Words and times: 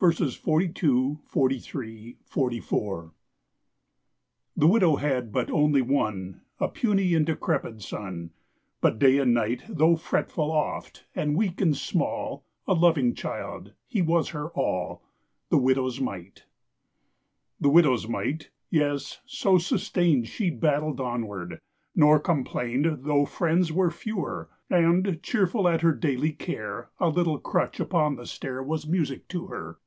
verses 0.00 0.36
42, 0.36 1.18
43, 1.26 2.18
44 2.24 3.12
The 4.56 4.66
widow 4.68 4.94
had 4.94 5.32
but 5.32 5.50
only 5.50 5.82
one, 5.82 6.42
A 6.60 6.68
puny 6.68 7.14
and 7.16 7.26
decrepid 7.26 7.82
son; 7.82 8.30
But 8.80 9.00
day 9.00 9.18
and 9.18 9.34
night, 9.34 9.64
Though 9.68 9.96
fretful 9.96 10.52
oft, 10.52 11.04
and 11.16 11.34
weak, 11.36 11.60
and 11.60 11.76
small, 11.76 12.44
A 12.68 12.74
loving 12.74 13.12
child, 13.12 13.72
he 13.88 14.00
was 14.00 14.28
her 14.28 14.50
all— 14.50 15.02
The 15.48 15.58
widow's 15.58 15.98
mite. 16.00 16.44
The 17.60 17.68
widow's 17.68 18.06
might—yes! 18.06 19.20
so 19.26 19.58
sustain'd 19.58 20.28
She 20.28 20.48
battled 20.48 21.00
onward, 21.00 21.60
nor 21.96 22.20
complain'd 22.20 22.98
Though 23.02 23.24
friends 23.24 23.72
were 23.72 23.90
fewer: 23.90 24.48
And, 24.70 25.20
cheerful 25.24 25.66
at 25.66 25.80
her 25.82 25.92
daily 25.92 26.30
care, 26.30 26.88
A 27.00 27.08
little 27.08 27.40
crutch 27.40 27.80
upon 27.80 28.14
the 28.14 28.26
stair 28.26 28.62
Was 28.62 28.86
music 28.86 29.26
to 29.30 29.48
her. 29.48 29.80